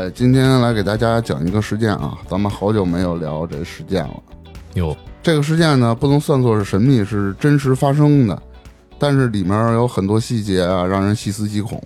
[0.00, 4.14] 呃，今天来给大家讲一个事件啊，咱们好久没有聊这事件了。
[4.72, 8.42] 有，这个事件呢，不能算作是神秘，是真实发生的，
[8.98, 11.78] 但是里面有很多细节啊，让人细思极恐，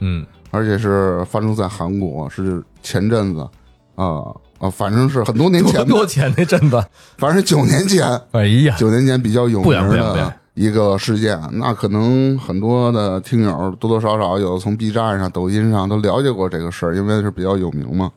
[0.00, 3.48] 嗯，而且是发生在韩国，是前阵子
[3.94, 4.24] 啊
[4.58, 6.84] 啊，反正是很多年前的，多前那阵子，
[7.18, 11.40] 反正是九年前，哎呀，九年前比较有不远名不远不远的一个事件。
[11.52, 18.12] 那可能很多的听友多多少少有从 B 站上、抖音上都了解过这个事儿，因为是比较有名嘛。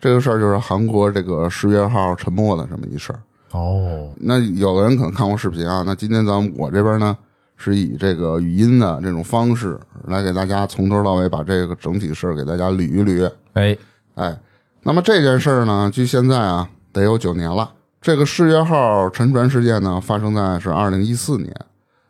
[0.00, 3.20] 这个事儿就是韩国这个十月号沉没的这么一事儿。
[3.52, 7.16] 哦，那有的人可能看过视频啊，那今天咱们我这边呢
[7.56, 13.30] 是以这个语音的这种方式来给大家从头到尾把这个整体事儿给大家捋一捋。
[13.52, 13.76] 哎，
[14.14, 14.40] 哎，
[14.82, 17.70] 那么这件事儿呢，距现在啊得有九年了。
[18.00, 21.54] 这个世越号沉船事件呢，发生在是二零一四年，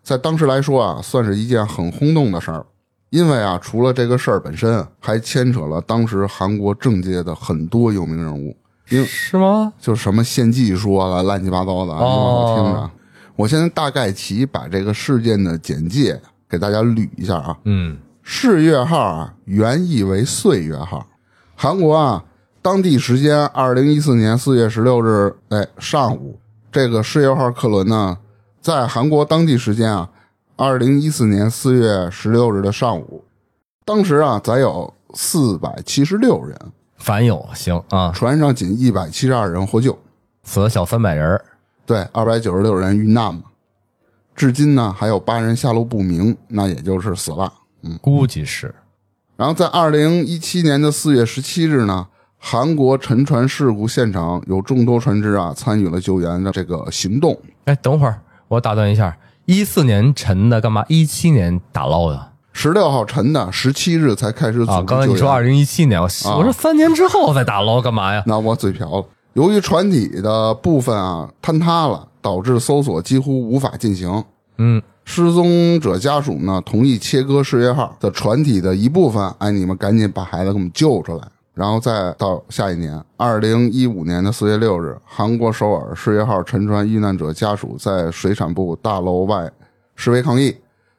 [0.05, 2.67] 在当时来说啊，算是一件很轰动的事儿，
[3.09, 8.55] 因为啊，除了这个事儿本身，还牵扯了当时韩国政界的很多有名人物，
[8.91, 9.73] 因是吗？
[9.81, 12.91] 就什么献祭说了，乱七八糟的，你往后听着。
[13.35, 17.57] 我现在大概其把这个事件的简介给大家捋一下啊。
[17.65, 21.07] 嗯，世越号啊，原意为岁月号。
[21.57, 22.23] 韩国啊，
[22.61, 26.39] 当地时间二零一四年四月十六日，哎，上午，
[26.71, 28.19] 这个世越号客轮呢，
[28.65, 30.09] 在韩国当地时间啊，
[30.57, 33.23] 二零一四年四月十六日的上午，
[33.85, 36.59] 当时啊，载有四百七十六人，
[36.97, 39.99] 凡有行啊，船上仅一百七十二人获救。
[40.45, 41.39] 死了小三百人
[41.85, 43.43] 对，二百九十六人遇难嘛。
[44.35, 47.53] 至今呢，还有八人下落不明，那也就是死了。
[47.83, 48.75] 嗯估计是
[49.37, 52.07] 然后在二零一七年的四月十七日呢，
[52.39, 57.39] 韩国沉船事故现场有众多船只啊参与了救援的这个行动。
[57.67, 58.19] 哎，等会儿
[58.55, 59.17] 我打断一下，
[59.47, 64.83] 一四年沉的，干嘛一七年打捞的十六号沉的，十七日才开始组织啊？
[64.87, 68.23] 刚才你说二零一七年，我我说三年之后再打捞干嘛呀？
[68.27, 69.05] 那我嘴瓢了。
[69.33, 74.25] 由于船体的部分啊坍塌了，导致搜索几乎无法进行。
[74.59, 81.23] 嗯，失踪者家属呢同意切割世越号的船体的一部分，哎，你们赶紧把孩子给我们救出来。
[81.55, 89.49] 然后再到下一年，二零一五年的四月六日，韩国首尔世越号沉船遇难者家属在水产部大楼外
[89.95, 90.57] 示威抗议，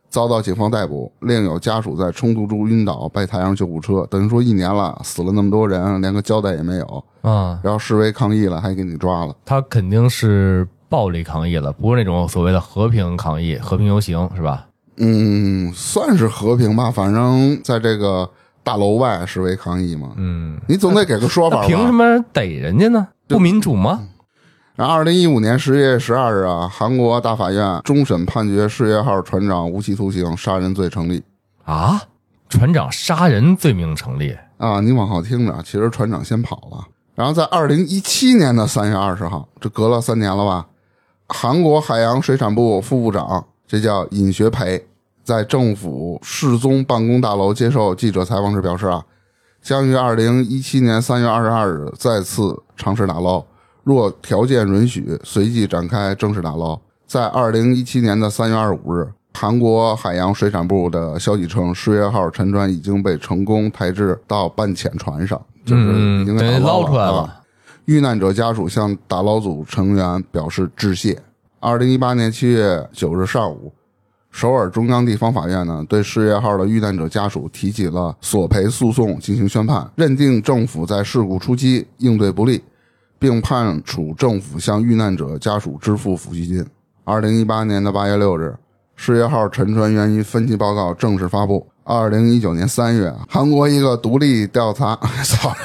[0.09, 1.11] 遭到警方逮捕。
[1.19, 4.07] 另有家属在冲突中晕倒，被抬上救护车。
[4.09, 7.03] 等于说一年了，死了那么多人，连个交代也没有。
[7.21, 9.35] 啊，然后示威抗议了，还给你抓了。
[9.43, 14.67] 他肯定是暴力抗议了，不是那种所谓的和平抗议、和平游行是吧？
[14.97, 18.29] 嗯，算是和平吧，反正在这个
[18.65, 20.11] 大楼外示威抗议嘛。
[20.17, 21.67] 嗯，你总得给个说法吧？
[21.67, 23.07] 凭什么逮人家呢？
[23.27, 24.01] 不民主吗？
[24.75, 31.23] 然后，二零一五年十月十二日啊，韩国大法院终审判决世越号船长无期徒刑，杀人罪成立。
[31.63, 32.01] 啊，
[32.49, 34.35] 船长杀人罪名成立。
[34.57, 36.85] 啊，你往后听着，其实船长先跑了。
[37.13, 40.65] 然后在二零一七年的三月二十号，这隔了三年了吧？
[41.27, 44.85] 韩国海洋水产部副部长，这叫尹学培，
[45.25, 49.03] 在政府世宗办公大楼接受记者采访时表示啊，
[49.59, 53.43] 将于二零一七年三月二十二日再次尝试打捞，
[53.83, 56.79] 若条件允许，随即展开正式打捞。
[57.07, 67.41] 在二零一七年的三月二十五日，韩国海洋水产部的消息称，世越号沉船已经被成功抬至到半潜船上，就是已经捞出来啊了。
[67.85, 71.19] 遇难者家属向打捞组成员表示致谢。
[71.59, 73.73] 二零一八年七月九日上午，
[74.35, 82.61] 首尔中央地方法院呢对世越号的遇难者家属提起了索赔诉讼进行宣判，认定政府在事故初期应对不力，
[83.17, 86.67] 并判处政府向遇难者家属支付抚恤金。
[87.05, 88.53] 二零一八年的八月六日，
[88.97, 91.65] 世越号沉船原因分析报告正式发布。
[91.85, 95.55] 二零一九年三月，韩国一个独立调查， 操。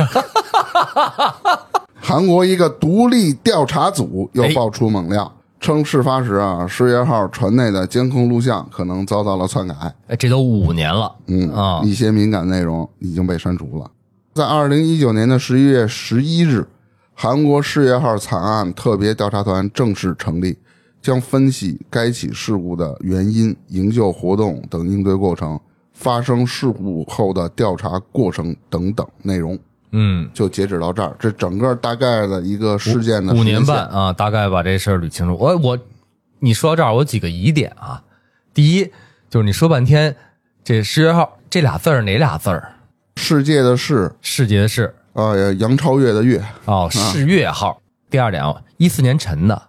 [2.00, 9.74] 韩国一个独立调查组又爆出猛料，称事发时啊，世越号船内的监控录像可能遭到了篡改，
[10.06, 13.90] 哎，这都五年了，嗯啊一些敏感内容已经被删除了。
[14.32, 16.66] 在二零一九年的十一月十一日，
[17.12, 20.56] 韩国世越号惨案特别调查团正式成立，
[21.02, 25.60] 将分析该起事故的原因、营救活动等应对过程、
[25.92, 29.58] 发生事故后的调查过程等等内容。
[29.92, 31.14] 嗯，就截止到这儿。
[31.18, 35.36] 这整个大概的一个事件的五年半啊，大概把这事儿捋清楚。
[35.36, 35.78] 我我，
[36.38, 38.02] 你说到这儿，我有几个疑点啊。
[38.54, 38.90] 第一，
[39.28, 40.14] 就是你说半天
[40.62, 42.72] 这十月号这俩字儿哪俩字儿？
[43.16, 47.80] 世界的世世界的世啊，杨超越的越，哦，世越号。
[48.08, 48.42] 第二点，
[48.76, 49.62] 一四年沉的，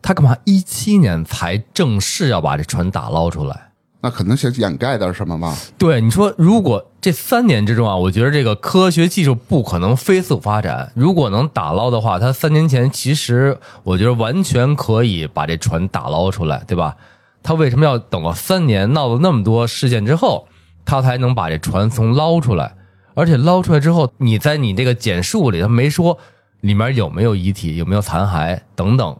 [0.00, 3.63] 他干嘛一七年才正式要把这船打捞出来？
[4.04, 5.56] 那可能想掩盖点什么吧？
[5.78, 10.92] 对，你说如果这三年之中啊，我觉得这个科学技术不可能飞速发展。
[10.94, 16.94] 如果能打捞的话，他三年前其实我觉得完全可以把这船打捞出来，对吧？
[17.42, 20.46] 他为什么要等了三年，闹了那么多事件之后，
[20.84, 22.74] 他才能把这船从捞出来？
[23.14, 26.18] 而且捞出来之后，你在你这个简述里，他没说
[26.60, 29.16] 里面有没有遗体，有没有残骸等等，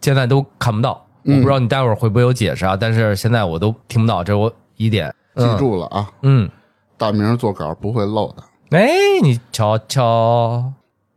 [0.00, 1.03] 现在都看不到。
[1.24, 2.76] 我不知道你待会儿会不会有解释啊？
[2.76, 5.14] 但是现在我都听不到，这我疑点。
[5.36, 6.48] 记住了啊，嗯，
[6.96, 8.44] 大明做稿不会漏的。
[8.70, 8.88] 哎，
[9.22, 10.72] 你瞧瞧，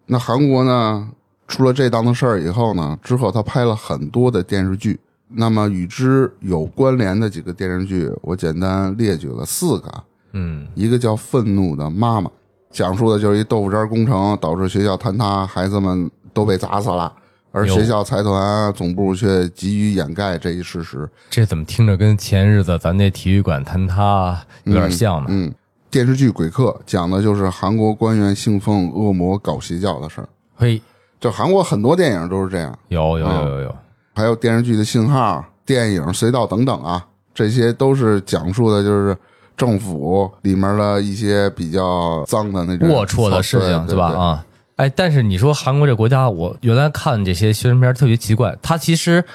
[0.07, 1.09] 那韩国呢，
[1.47, 4.99] 出了这档子事儿以后呢，之后他拍了很多的电视剧。
[5.29, 9.91] 那么与之有关联的几个电视剧，我简单列举了四个。
[10.31, 12.29] 嗯，一个叫《愤怒的妈妈》，
[12.71, 17.11] 讲述的就是一豆腐渣工程导致学校坍塌，孩子们都被砸死了，
[17.57, 21.09] 而学校财团总部却急于掩盖这一事实。
[21.29, 25.27] 这怎么听着跟前日子咱那体育馆坍塌有点像呢？
[25.29, 25.51] 嗯，
[25.89, 30.29] 电视剧《鬼客》讲的就是韩国官员信奉恶魔搞邪教的事儿。
[30.55, 30.81] 嘿，
[31.19, 33.75] 就韩国很多电影都是这样，有有有有有，
[34.13, 39.17] 还有电视剧的信号、电影隧道等等啊，这些都是讲述的就是
[39.55, 44.09] 政府里面的一些比较脏的那种龌龊的事情对吧？
[44.09, 44.45] 对啊，
[44.77, 49.25] 哎，但是你说韩国这国家，我原来看这些宣传片特别奇怪，它其实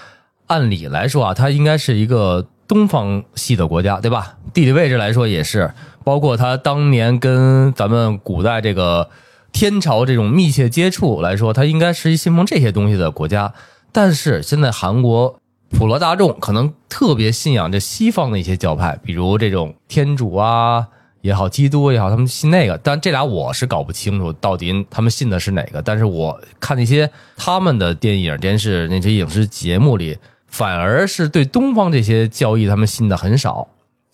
[0.47, 4.37] 按理来说啊，它应该是一个东方系的国家，对吧？
[4.55, 5.73] 地理位置来说也是，
[6.05, 9.11] 包括它当年跟咱们古代这个
[9.51, 13.53] 天朝这种密切接触来说，它应该是一信奉这些东西的国家。
[13.91, 15.41] 但是现在韩国
[15.71, 20.87] 普罗大众可能特别信仰这西方的一些教派，比如这种天主啊
[21.23, 22.77] 也好，基督也好，他们信那个。
[22.79, 25.81] 但这俩我是搞不清楚到底他们信的是哪个。
[25.81, 33.67] 但是我看那些他们的电影、电视那些影视节目里，反而是对东方这些教义他们信的很少，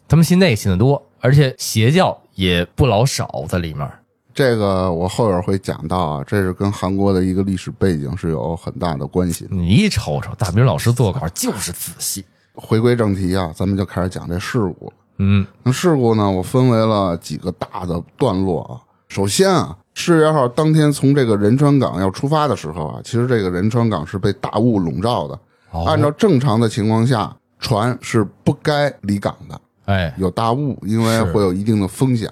[0.07, 3.91] 他们信那个信的多，而且邪教也不老少在里面。
[4.35, 9.51] 这个我后边会讲到啊，这是跟韩国的一个历史背景是有很大的关系的。
[9.57, 12.25] 你一瞅瞅，大明老师做稿就是仔细。
[12.55, 14.93] 回归正题啊，咱们就开始讲这事故了。
[15.19, 18.81] 嗯那事故呢，我分为了几个大的段落啊。
[19.09, 25.39] 首先啊，世越号当天从这个仁川港要出发的时候啊，其实这个仁川港是被大雾笼罩的。
[25.71, 32.31] 哦按照正常的情况下，船是不该离港的，哎，有大雾，因为会有一定的风险。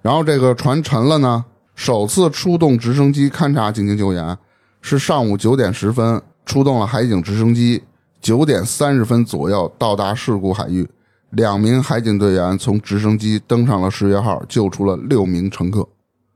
[0.00, 1.44] 然后这个船沉了呢，
[1.74, 4.38] 首次出动直升机勘察进行救援，
[4.80, 7.82] 是上午九点十分出动了海警直升机，
[8.20, 10.88] 九点三十分左右到达事故海域。
[11.30, 15.86] 两名海警队员从直升机登上了十月号，救出了六名乘客。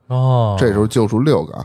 [0.09, 1.65] 哦，这时候救出六个啊。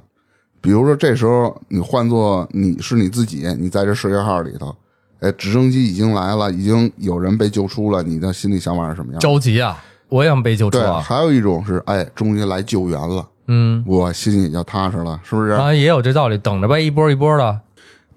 [0.62, 4.76] 比如说，这时候你换做你是你自己，你在这十月号里头，
[5.20, 9.20] 哎，直升机已经来了，已经有人被救出了，你的心里想法是什么样？
[9.20, 9.82] 着急啊！
[10.10, 11.00] 我也想被救出对，啊。
[11.00, 15.52] 还有一种是，哎，终于来救援了，嗯，我心里就踏实了，是不是？
[15.52, 17.60] 啊，也有这道理，等着呗，一波一波的。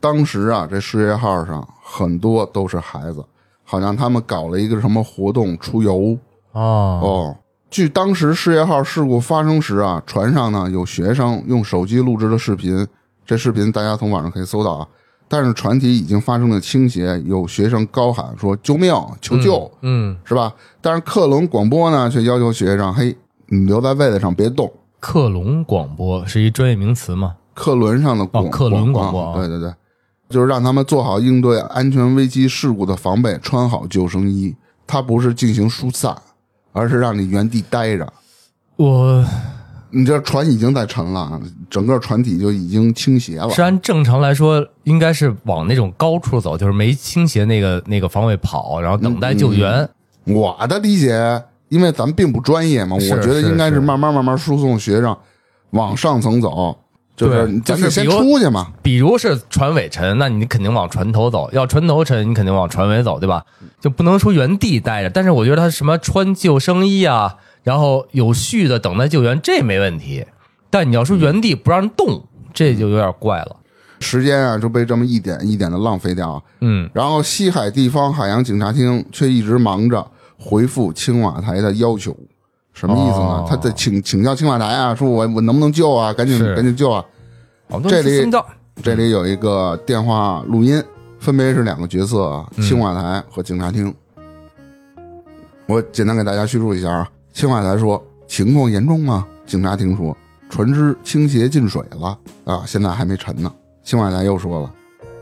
[0.01, 3.25] 当时啊，这世越号上很多都是孩子，
[3.71, 6.19] 好像他们搞了一个什么活动出游
[6.51, 7.37] 哦，哦。
[7.71, 12.85] 据当时世越号事故发生时啊，船上呢有学生用手机录制的视频，
[13.25, 14.89] 这视频大家从网上可以搜到啊。
[15.29, 20.53] 但是船体已经发生了倾斜，有学生高喊说“救命，求救”，嗯，是吧？
[20.81, 27.37] 但是克隆广播呢，却要求学生：“嘿，你留在位子上别动。”克隆广播是一专业名词吗？
[27.55, 29.73] 客轮上的广播，哦客轮广播对对对，
[30.31, 34.55] 就是让他们做好应对安全危机事故的防备，穿好救生衣。
[34.87, 36.17] 它不是进行疏散，
[36.73, 38.13] 而是让你原地待着。
[38.77, 39.25] 我
[39.91, 43.51] 你这船已经在沉了，整个船体就已经倾斜了。
[43.51, 49.89] 是按正常来说，应该是往那种高处走，就是没倾斜那个那个方位跑，然后等待救援。
[50.25, 55.17] 我的理解，因为咱们并不专业嘛，我觉得应该是慢慢慢慢输送学生
[55.71, 56.77] 往上层走，
[57.21, 58.73] 就是对咱就是比如出去嘛。
[58.83, 63.45] 比如是船尾沉，那你肯定往船头走；要船头沉，你肯定往船尾走，对吧？
[63.81, 65.11] 就不能说原地待着。
[65.11, 70.25] 但是我觉得他什么穿救生衣啊，然后有序的等待救援，这没问题。
[70.71, 72.25] 但你要说原地不让人动，
[72.55, 73.57] 这就有点怪了。
[74.01, 76.43] 时间啊就被这么一点一点的浪费掉。
[76.61, 80.07] 嗯，然后西海地方海洋警察厅却一直忙着
[80.39, 82.17] 回复青瓦台的要求，
[82.81, 83.47] 什么意思呢哦？
[83.47, 86.15] 他得请请教青瓦台啊，说我我能不能救啊？
[86.15, 87.05] 赶紧赶紧救啊！
[87.69, 88.27] 哦，这里
[88.83, 90.83] 这里有一个电话录音，
[91.19, 93.95] 分别是两个角色啊，嗯青瓦台和警察厅。
[95.67, 97.07] 我简单给大家叙述一下啊。
[97.35, 99.27] 青瓦台说情况严重吗？
[99.45, 100.17] 警察厅说
[100.49, 103.53] 船只倾斜进水了啊，现在还没沉呢。
[103.85, 104.73] 青瓦台又说了，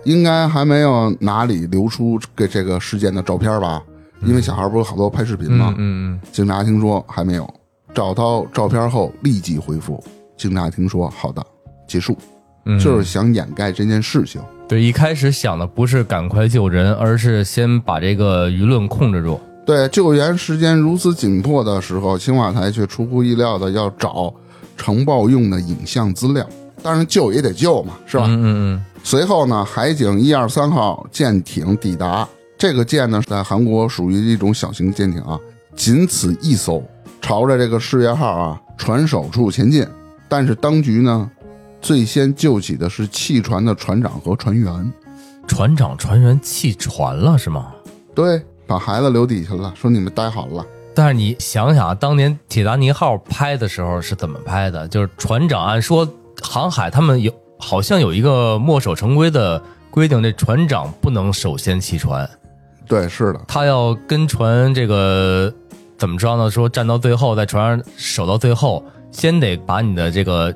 [0.05, 3.83] 应该还没有哪里流出给这个事件的照片吧？
[4.23, 5.75] 因为小孩不是好多拍视频吗？
[5.79, 7.49] 嗯嗯警察听说还没有，
[7.95, 10.03] 找到照片后立即回复。
[10.37, 11.45] 警察听说好的，
[11.87, 12.17] 结束。
[12.65, 14.41] 嗯，就是想掩盖这件事情。
[14.69, 19.41] 对，一开始想的不是赶快救人，而是先把这个舆论控制住。
[19.65, 24.33] 对，救援时间如此紧迫的时候，青瓦台却出乎意料的要找
[24.77, 26.47] 呈报用的影像资料。
[26.83, 28.25] 当然，救也得救嘛，是吧？
[28.29, 32.29] 嗯嗯随后呢，海警一二三号舰艇抵达。
[32.59, 35.39] 这个舰呢，在韩国属于一种小型舰艇啊，
[35.77, 36.83] 仅此一艘，
[37.23, 39.87] 朝着这个事业号啊船首处前进。
[40.29, 41.31] 但是当局呢，
[41.81, 44.73] 最先救起的是弃船的船长和船员。
[44.75, 44.93] 嗯，
[45.47, 47.73] 船长船员弃船了是吗？
[48.13, 50.67] 对，把孩子留底下了，说你们待好了。
[50.97, 54.89] 但是你想想啊，当年铁达尼号拍的时候是怎么拍的？
[54.89, 56.07] 就是船长按说
[56.43, 59.63] 航海他们有好像有一个墨守成规的
[59.93, 62.29] 规定，这船长不能首先弃船，
[62.89, 65.53] 对，是的，他要跟船这个
[65.99, 66.51] 怎么着呢？
[66.51, 70.55] 说站到最后，在船上守到最后，先得把你的这个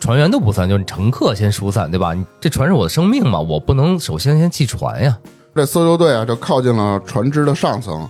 [0.00, 2.12] 船员都不算，就是你乘客先疏散，对吧？
[2.14, 5.16] 你这船是我的生命嘛，我不能首先先弃船呀。
[5.54, 8.08] 这搜救队啊，就靠近了船只的上层。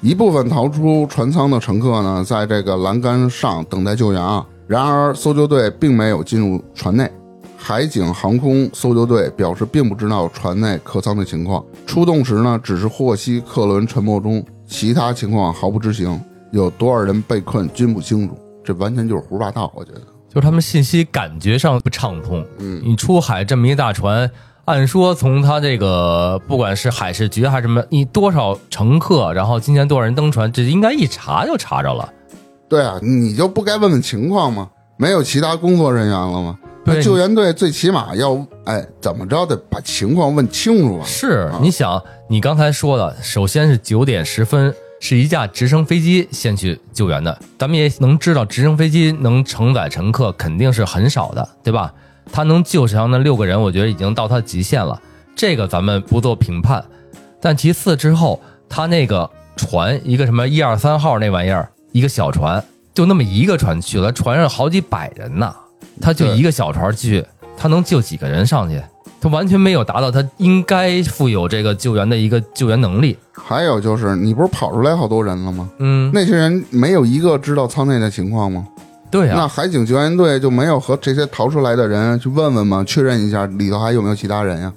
[0.00, 4.44] 一部分逃出船舱的乘客呢，在这个栏杆上等待救援啊。
[4.66, 7.10] 然而，搜救队并没有进入船内。
[7.60, 11.62] 海警航空搜救队表示，并不知道船内客舱的情况。
[11.84, 16.18] 出动时呢，只是获悉客轮沉没中，其他情况毫不知情。
[16.52, 18.38] 有多少人被困，均不清楚。
[18.64, 20.00] 这完全就是胡说八道，我觉得。
[20.28, 22.46] 就是他们信息感觉上不畅通。
[22.58, 24.30] 嗯，你出海这么一大船，
[24.64, 32.08] 按说从他这个不管是海事局还是什么，你多少乘客，然后今天多少人登船，这应该一查就查着了。
[32.68, 34.70] 对啊，你就不该问问情况吗？
[34.96, 36.58] 没有其他工作人员了吗？
[37.02, 41.04] 救援队最起码要，哎，怎么着得把情况问清楚啊？
[41.06, 47.38] 是啊，你想，你刚才说的，首先是九点十分，是一架直升飞机先去救援的。
[47.58, 51.92] 咱们也能知道，直升飞机能承载乘客肯定是很少的，对吧？
[52.30, 55.00] 它能救上那六个人，我觉得已经到它极限了。
[55.34, 56.84] 这个咱们不做评判。
[57.40, 65.54] 但其次之后，他那个船，一个什么一二三号那玩意儿，一个小船，就那么一个船去了，船上好几百人呢，
[66.00, 67.24] 他就一个小船去，
[67.56, 68.80] 他能救几个人上去？
[69.20, 73.18] 他完全没有达到他应该负有这个救援的一个救援能力。
[73.32, 75.68] 还有就是，你不是跑出来好多人了吗？
[75.78, 78.66] 嗯，那些人没有一个知道舱内的情况吗？
[79.10, 82.84] 对啊呀、那海警救援队就没有和这些逃出来的人去问问吗？
[82.86, 84.72] 确认一下里头还有没有其他人呀？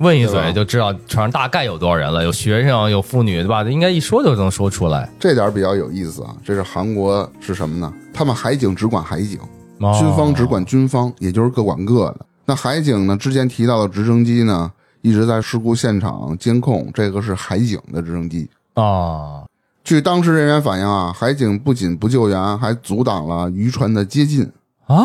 [0.00, 3.62] 问一嘴就知道船上大概有多少人了，有学生，有妇女，对吧？
[3.62, 5.08] 应该一说就能说出来。
[5.18, 6.34] 这点比较有意思啊。
[6.44, 7.90] 这是韩国是什么呢？
[8.12, 9.38] 他们海警只管海警，
[9.78, 12.26] 哦军方只管军方，也就是各管各的。
[12.44, 13.16] 那海警呢？
[13.16, 14.70] 之前提到的直升机呢，
[15.02, 18.48] 一直在事故现场监控，这个是海警的直升机。
[18.74, 19.44] 啊，
[19.82, 24.50] 据当时人员反映啊，海警不仅不救援，还阻挡了渔船的接近。
[24.86, 24.96] 啊，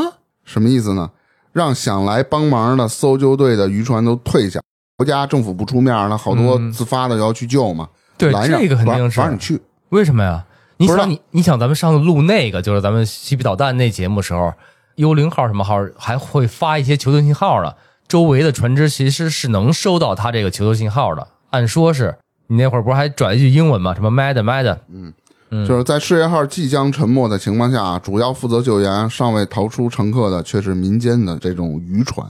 [0.46, 1.10] 什么意思呢？
[1.52, 4.62] 让想来帮忙的搜救队的渔船都退下。
[4.98, 7.90] 国家政府不出面，那好多嗯自发的要去救嘛。
[8.18, 9.60] 对，拦着这个肯定不让不让你去。
[9.90, 10.46] 为什么呀？
[10.82, 14.54] 你想你你想咱们上次录那个，就是咱们嬉皮导弹那节目时候，
[14.96, 17.74] 幽灵号什么号还会发一些求救信号呢？
[18.08, 21.28] 周围的船只其实是能收到他这个求救信号的。
[21.52, 23.94] 按说是你那会儿不是还转一句英文吗？
[23.94, 24.78] 什么 mad mad？
[24.90, 25.14] 嗯
[25.68, 32.26] 就是在事业号即将沉没的情况下，主要负责救援尚未逃出乘客的却是民间的这种渔船，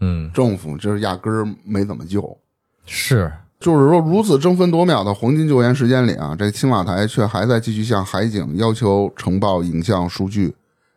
[0.00, 2.38] 嗯，政府就是压根儿没怎么救。
[2.84, 10.54] 是就是说，如此争分夺秒的黄金救援时间里啊，这青瓦台却还在继续向海警要求呈报影像数据。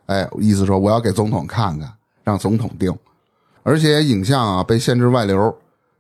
[0.07, 1.93] 哎，意思说我要给总统看看，
[2.24, 2.91] 让总统定。
[3.63, 5.55] 而且影像啊被限制外流，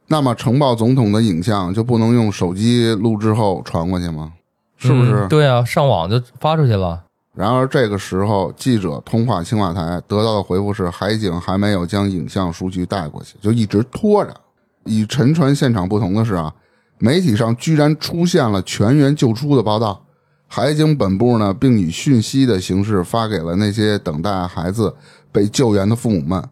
[0.07, 4.33] 那么呈报总统的影像就不能用手机录制后传过去吗？
[4.77, 5.25] 是不是？
[5.25, 7.03] 嗯对啊，上网就发出去了。
[7.33, 14.33] 然而这个时候，记者通话青瓦台得到的回复是，海警还没有将影像数据带过去，就一直拖着。
[14.85, 16.53] 与沉船现场不同的是啊，
[16.97, 20.05] 媒体上居然出现了全员救出的报道。
[20.47, 24.95] 海警本部呢，并以讯息的形式发给了那些等待孩子
[25.31, 26.43] 被救援的父母们。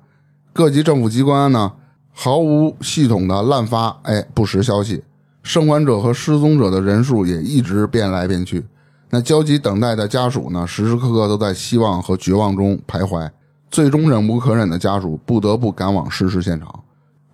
[0.52, 1.72] 各级政府机关呢，
[2.12, 5.04] 毫无系统的滥发哎不实消息，
[5.44, 8.66] 生还者和失踪者的人数也一直变来变去。
[9.12, 13.30] 那焦急等待的家属呢，时时刻刻都在希望和绝望中徘徊。
[13.70, 16.83] 最终忍无可忍的家属不得不赶往失事现场，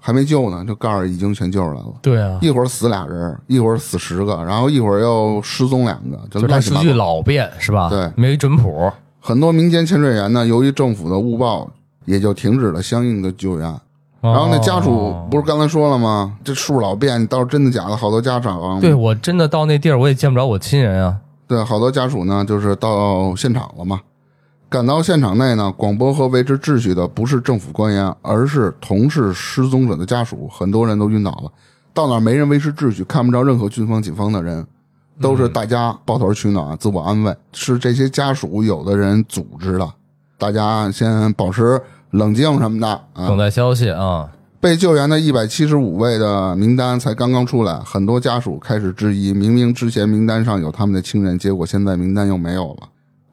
[0.09, 1.93] 还没救呢，这盖儿已经全救出来了。
[2.01, 6.91] 对啊，一会儿死俩人，一会儿死十个，然后一会儿又失踪两个，就就这数据。
[6.93, 7.89] 老变是吧？
[7.91, 8.91] 对没准谱。
[9.19, 11.69] 很多民间潜水员呢，由于政府的误报，
[12.05, 13.71] 也就停止了相应的救援。
[14.21, 16.33] 然后那家属哦不是刚才说了吗？
[16.43, 17.95] 这数老变，到底真的假的？
[17.95, 21.15] 好多家长对我真的到那地儿，我也见不着我亲人啊。
[21.47, 24.01] 对，好多家属呢，就是到现场了嘛。
[24.69, 30.47] 赶到现场内呢，广播和维持秩序的不是政府官员，而是同是失踪者的家属。
[30.47, 31.51] 很多人都晕倒了，
[31.91, 34.63] 到哪儿没人维持秩序，看不着任何军方、警方的人，
[35.19, 37.35] 都是大家抱头取暖、自我安慰。
[37.51, 39.89] 是这些家属有的人组织的，
[40.37, 43.27] 大家先保持冷静什么的啊。
[43.27, 44.29] 等待消息啊。
[44.61, 52.89] 被救援的一百七十五位的名单才刚刚出来，很多家属开始质疑：明明之前名单上有他们的亲人，结果现在名单又没有了，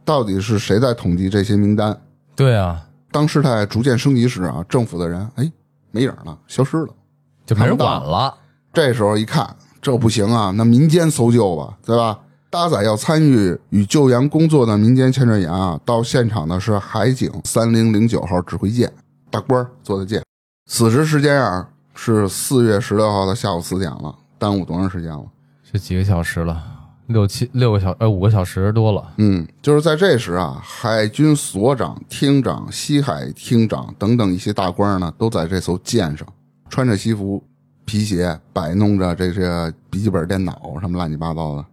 [0.06, 2.00] 到底是谁在统计这些名单？
[2.34, 5.52] 对啊，当事态逐渐升级时啊，政府的人哎
[5.90, 6.88] 没影了，消失了。
[7.44, 8.32] 就没人管了。
[8.72, 12.20] 这时候一看，这不行啊，那民间搜救吧，对吧？
[12.48, 18.90] 搭载要参与与救援工作的民间潜水员啊，到现场的是海警三零零九号指挥舰
[19.28, 20.22] 大官儿做的舰。
[20.70, 25.24] 此时时间啊是四月十六号的下午四点了，耽误多长时间了？
[25.64, 26.75] 是几个小时了？
[27.06, 29.12] 六七六个小呃五个小时多了。
[29.18, 36.26] 嗯，就是在这时啊，海军所长、厅长、西海厅长等等一些大官呢，都在这艘舰上，
[36.68, 37.42] 穿着西服、
[37.84, 41.64] 皮鞋，摆弄着这些笔记本电脑什么乱七八糟的。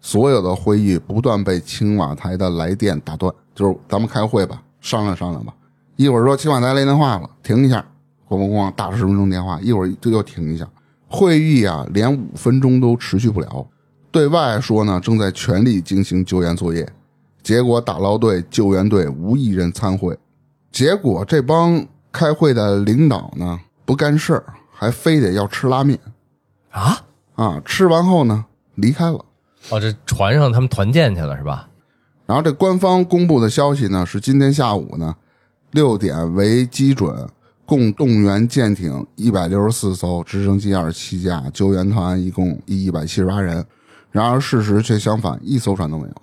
[0.00, 5.54] 所有的会议不断被青瓦台的来电打断，就是咱们开会吧，商量商量吧。
[5.96, 7.84] 一会儿说青瓦台来电话了，停一下，
[8.28, 10.68] 咣咣咣打了十分钟电话，一会儿就又停一下。
[11.06, 13.66] 会议啊，连五分钟都持续不了。
[14.12, 16.86] 对外说呢，正在全力进行救援作业，
[17.42, 20.16] 结果打捞队、救援队无一人参会。
[20.70, 25.98] 结果这帮开会的领导呢，不干事儿，还非得要吃拉面
[26.70, 27.02] 啊？
[27.36, 27.62] 啊！
[27.64, 28.44] 吃完后呢，
[28.74, 29.24] 离开了。
[29.70, 31.70] 哦，这船上他们团建去了是吧？
[32.26, 35.16] 然后这官方公布的消息呢，是今天下午呢
[35.70, 37.26] 六点为基准，
[37.64, 43.64] 共动员舰艇一百六十四艘，直升机二十七架，救援团一共一百七十八人。
[44.12, 46.14] 然而事实却相反，一艘船都没有。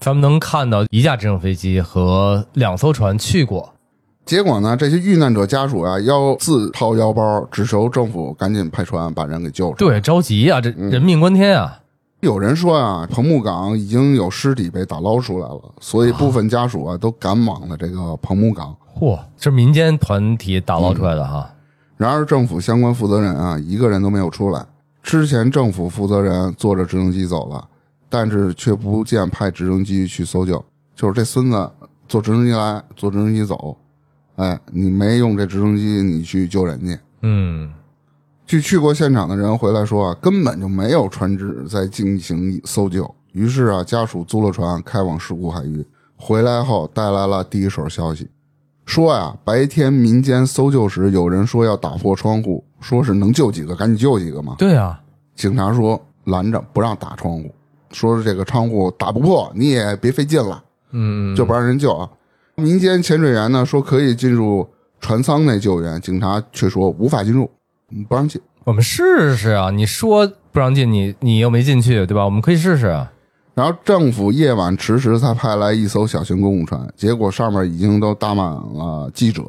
[0.00, 3.72] 咱们能看到一架直升飞机和两艘船去过。
[4.24, 9.76] 结果呢，这些遇难者家属啊，要自掏腰包，只求政府赶紧派船把人给救出来。
[9.78, 11.80] 对，着急啊，这人命关天啊！
[12.20, 18.76] 有人说啊，彭木港已经有尸体被打捞出来了，所以部分家属啊都赶往了这个彭木港。
[18.98, 21.48] 嚯，这民间团体打捞出来的哈。
[21.96, 24.66] 然而，政府相关负责人啊，一个人都没有出来。
[25.06, 27.68] 之前政府负责人坐着直升机走了，
[28.08, 30.62] 但是却不见派直升机去搜救。
[30.96, 31.70] 就是这孙子
[32.08, 33.76] 坐直升机来，坐直升机走，
[34.34, 36.98] 哎，你没用这直升机，你去救人家。
[37.22, 37.72] 嗯，
[38.44, 43.08] 据去过现场的人回来说啊，根本就没有船只在进行搜救。
[43.30, 45.86] 于是啊，家属租了船开往事故海域。
[46.16, 48.28] 回来后带来了第一手消息，
[48.84, 54.54] 说呀，白天民间搜救时，有人说要打破窗户，说是能救几个赶紧救几个嘛。
[54.58, 55.00] 对啊，
[55.34, 57.54] 警察说拦着不让打窗户，
[57.90, 60.62] 说是这个窗户打不破，你也别费劲了，
[60.92, 62.08] 嗯，就不让人救啊。
[62.56, 64.66] 民间潜水员呢说可以进入
[65.00, 67.50] 船舱内救援，警察却说无法进入，
[67.90, 68.40] 嗯不让进。
[68.64, 69.70] 我们试试啊！
[69.70, 72.24] 你说不让进，你你又没进去，对吧？
[72.24, 73.12] 我们可以试试啊。
[73.54, 79.42] 然后政府夜晚迟迟才派来一艘小型公务船，结果上面已经都搭满了记者。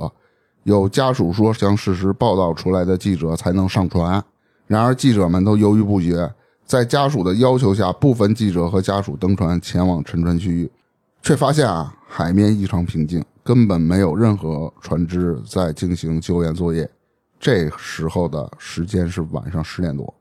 [0.68, 4.22] 有家属说，将事实报道出来的记者才能上船。
[4.66, 6.30] 然而记者们都犹豫不决，
[6.66, 10.70] 在家属的要求下，部分记者和家属登船前往沉船区域，
[11.22, 16.90] 却发现啊，海面异常平静，根本没有任何船只在进行救援作业。
[17.40, 20.14] 这时候的时间是晚上十点多。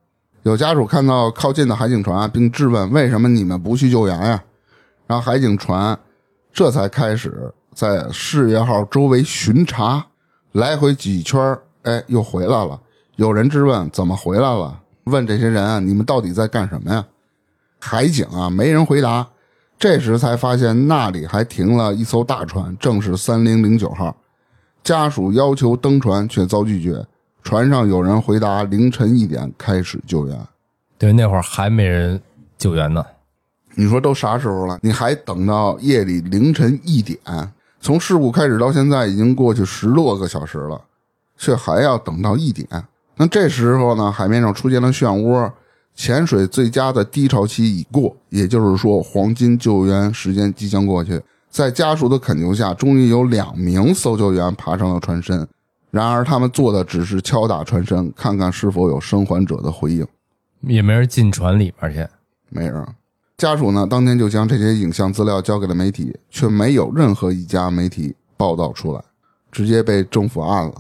[0.44, 4.44] 有家属看到靠近的海警船，并质问为什么你们不去救援呀？
[5.08, 5.98] 然后海警船
[6.52, 10.06] 这才开始在事业号周围巡查，
[10.56, 12.80] 来回几圈儿哎，又回来了。
[13.16, 14.80] 有人质问怎么回来了？
[15.04, 17.04] 问这些人啊，你们到底在干什么呀？
[17.78, 19.26] 海警啊，没人回答。
[19.78, 24.16] 这时才发现那里还停了一艘大船，正是三零零九号。
[24.82, 27.06] 家属要求登船，却遭拒绝。
[27.42, 30.40] 船上有人回答凌晨一点开始救援。
[30.96, 32.18] 对，那会儿还没人
[32.56, 33.04] 救援呢。
[33.74, 34.78] 你说都啥时候了？
[34.80, 37.18] 你还等到夜里凌晨一点？
[37.86, 40.82] 从事故开始到现在已经过去十多个小时了，
[41.38, 42.66] 却还要等到一点。
[43.14, 45.52] 那这时候呢，海面上出现了漩涡，
[45.94, 51.22] 潜水最佳的低潮期已过，也就是说，黄金救援时间即将过去。
[51.48, 55.46] 在家属的恳求下，终于有两名搜救员爬上了船身。
[55.92, 60.04] 然而，他们做的只是敲打船身，看看是否有生还者的回应。
[60.62, 62.04] 也没人进船里面去。
[62.48, 62.84] 没人。
[63.36, 69.00] 家属呢，当天就将这些影像资料交给了媒体，却没有任何一家媒体报道出来，
[69.52, 70.72] 直接被政府按了。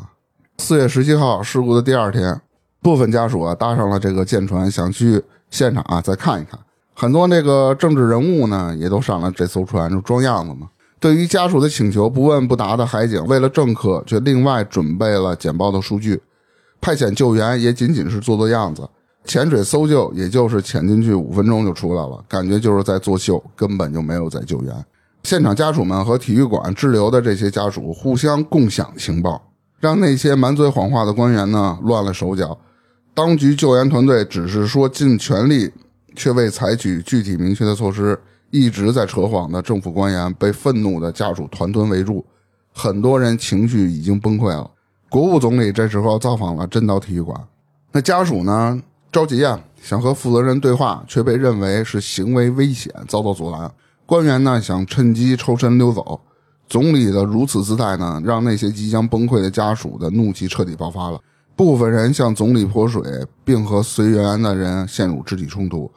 [0.56, 2.40] 四月十七号，事故的第二天，
[2.80, 6.58] 部分家属啊搭上了这个舰船，想去现场啊再看一看。
[6.94, 10.70] 很多那个政治人物呢，也都上了这艘船，就装样子嘛。
[10.98, 16.22] 对于家属的请求，不问不答的海警为了政客，却另外准备了简报的数据。
[16.80, 18.88] 派遣救援也仅仅是做做样子，
[19.26, 24.72] 潜水搜救也就是潜进去五分钟就出来了，感觉就是在作秀，根本就没有在救援。
[25.24, 32.58] 现场家属们和体育馆滞留的这些家属互相共享情报，让那些满嘴谎话的官员呢乱了手脚。
[33.12, 35.70] 当局救援团队只是说尽全力。
[36.18, 38.18] 却未采取具体明确的措施，
[38.50, 42.24] 一直在扯谎的政府官员被愤怒的家属团团围住，
[42.72, 44.70] 很多人情绪已经崩溃了。
[45.10, 47.38] 国务总理这时候造访了真岛体育馆，
[47.92, 48.80] 那家属呢
[49.16, 53.72] 着急啊，想和负责人对话，却被认为是行为危险，遭到阻拦。
[54.04, 56.20] 官员呢想趁机抽身溜走，
[56.68, 61.18] 总理的如此姿态呢，让那些即将崩溃的家属的怒气彻底爆发了。
[61.56, 63.02] 部分人向总理泼水，
[63.42, 65.90] 并和随员的人陷入肢体冲突。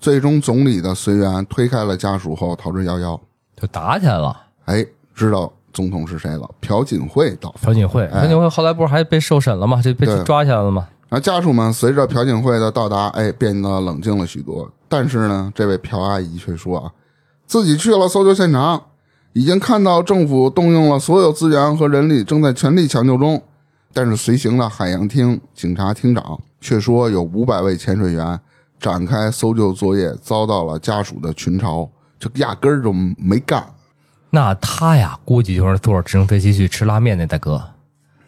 [0.00, 3.20] 最终，总理的随员推开了家属后逃之夭夭，
[3.54, 4.34] 就打起来了。
[4.64, 4.82] 哎，
[5.14, 6.48] 知道总统是谁了？
[6.60, 9.82] 朴槿惠到朴槿惠，朴槿惠后来不是还被受审了吗？
[9.82, 10.88] 就被抓起来了吗？
[11.12, 14.72] 然后家属们随着朴槿惠的到达，哎，变得冷静了许多。
[14.88, 16.90] 但是呢，这位朴阿姨却说啊，
[17.46, 18.82] 自己去了搜救现场，
[19.34, 23.42] 已经看到政府动用了所有资源和人力，正在全力抢救中。
[23.92, 28.40] 但是随行的海洋厅警察厅长却说，有五百位潜水员。
[28.80, 33.64] 展开搜救作业，遭到了家属的群嘲，就压根儿就没干。
[34.30, 37.62] 那他呀，估计就是坐着直升飞机去吃拉面那大哥。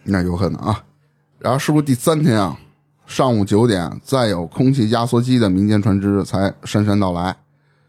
[0.03, 0.85] 那有可能啊。
[1.41, 2.57] 然后，是不是第三天啊，
[3.07, 7.37] 上午九点，再有空气压缩机的民间船只才姗姗到来。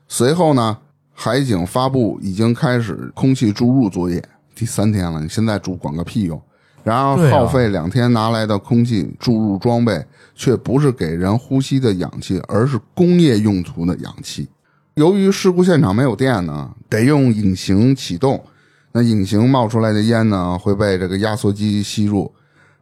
[0.08, 0.78] 随后呢，
[1.14, 4.24] 海警发布已经开始空气注入作业。
[4.54, 6.42] 第三天了，你现在注管个屁用！
[6.84, 14.48] 然而耗费两天拿来的空气注入装备，却不是给人呼吸的氧气，而是工业用途的氧气。
[14.94, 18.44] 由于事故现场没有电呢，得用引擎启动。
[18.92, 22.32] 那引擎冒出来的烟呢，会被这个压缩机吸入。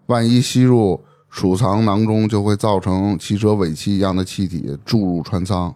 [0.07, 1.01] 万一吸入
[1.35, 5.73] 储藏囊中，就会造成汽车尾气一样的气体注入船舱。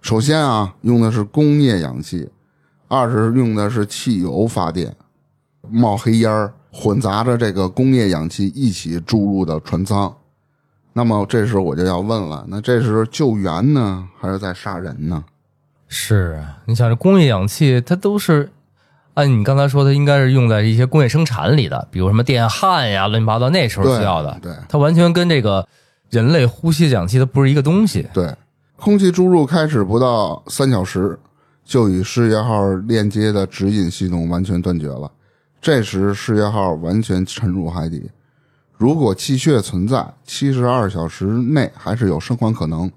[0.00, 2.30] 首先啊，用的是工业氧气；
[2.86, 4.94] 二是用的是汽油发电，
[5.68, 6.54] 冒黑烟儿。
[6.70, 10.14] 混杂着这个工业氧气一起注入的船舱，
[10.92, 15.24] 那么这时候我就要问了：那这是救援呢，还是在杀人呢？
[15.88, 18.50] 是啊，你想这工业氧气，它都是
[19.18, 24.38] 按你刚才说的，应该是用在一些工业生产里的，比如什么电焊呀、乱七八糟那时候需要的。
[24.40, 25.66] 对，它完全跟这个
[26.08, 28.06] 人类呼吸氧气它不是一个东西。
[28.14, 28.32] 对，
[28.76, 31.18] 空气注入开始不到三小时，
[31.64, 35.10] 就与事业号链接的指引系统完全断绝了。
[35.60, 38.08] 这时，事业号完全沉入海底。
[38.76, 42.88] 如果气血存在，七十二小时内还是有生还可能。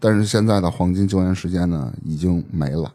[0.00, 2.92] 但是现在的黄金救援时间呢，已经没了。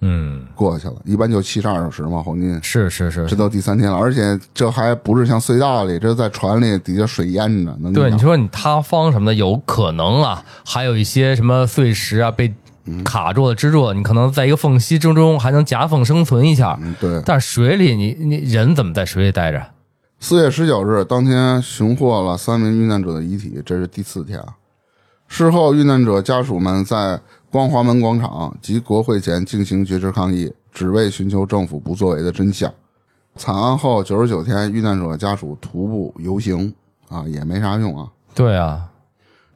[0.00, 2.22] 嗯，过去了，一般就七十二小时嘛。
[2.22, 7.72] 黄金是是是，这都第三天了，而且这还不是像隧道里，这在船里底下水淹着。
[7.92, 12.52] 对，你说你塌方什么的，有可能啊，还有一些什么碎石啊被。
[13.02, 16.78] 卡住了，支住了，你可能在一个缝隙之中还能夹缝生存一下。
[17.00, 19.66] 对，但是水里，你你人怎么在水里待着？
[20.20, 24.38] 四月十九日当天寻获了三名遇难者的遗体，这是第四天。
[25.36, 27.20] 事后，遇难者家属们在
[27.50, 32.72] 光华门广场及国会前进行绝食抗议，只为寻求政府不作为的真相。
[33.34, 36.72] 惨案后九十九天，遇难者家属徒步游行
[37.08, 38.08] 啊，也没啥用啊。
[38.32, 38.88] 对啊。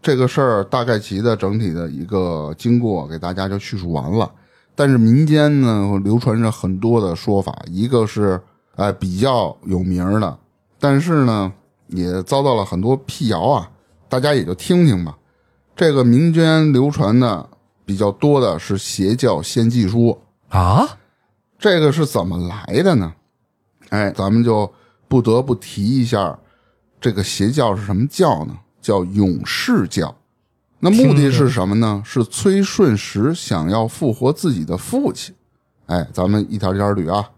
[0.03, 4.29] 这个事儿大概其的整体的一个经过给大家就叙述完了，
[4.75, 8.41] 但是民间呢流传着很多的说法，一个是
[8.75, 10.37] 哎比较有名的，
[10.81, 11.53] 但是呢
[11.87, 13.71] 也遭到了很多辟谣啊，
[14.09, 15.17] 大家也就听听吧。
[15.79, 17.49] 这个民间流传的
[17.87, 20.85] 比较多的是邪教献祭书啊，
[21.57, 23.13] 这个是怎么来的呢？
[23.91, 24.69] 哎，咱们就
[25.07, 26.37] 不得不提一下，
[27.01, 28.59] 这个邪教是什么教呢？
[28.83, 30.13] 叫勇士教，
[30.81, 32.03] 那目的是什么呢？
[32.05, 35.33] 是崔顺实想要复活自己的父亲。
[35.87, 37.31] 哎，咱们一条一条捋啊。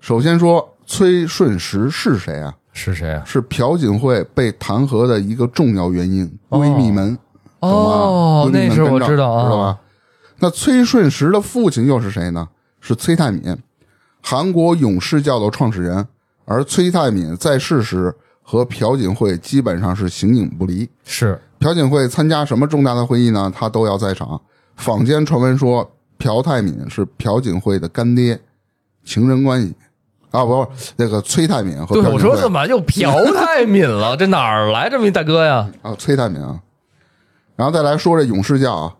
[0.00, 2.56] 首先说崔顺实是谁啊？
[2.72, 3.22] 是谁啊？
[3.24, 7.16] 是朴槿惠被弹劾的一个重要原因——闺蜜门。
[7.68, 9.78] 哦，那时候们跟着我知道啊，知道吧？
[10.38, 12.48] 那崔顺实的父亲又是谁呢？
[12.80, 13.56] 是崔泰敏，
[14.20, 16.06] 韩国勇士教的创始人。
[16.46, 20.86] 而崔泰敏在世时和朴槿惠基本上是形影不离。
[21.04, 23.50] 是朴槿惠参加什么重大的会议呢？
[23.56, 24.38] 他都要在场。
[24.76, 28.38] 坊间传闻说，朴泰敏是朴槿惠的干爹，
[29.04, 29.74] 情人关系
[30.30, 34.14] 啊，不是那个崔泰敏和对，我说怎么又朴泰敏了？
[34.18, 35.66] 这哪儿来这么一大哥呀？
[35.80, 36.60] 啊，崔泰敏啊。
[37.56, 38.94] 然后再来说这勇士教啊，